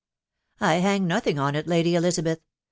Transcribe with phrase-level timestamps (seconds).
[0.59, 2.39] "I hang nothing on it, Lady Elizabeth.